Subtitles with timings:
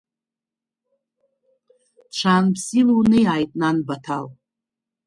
[2.15, 4.25] Ҽаанбзиала унеиааит, нан Баҭал.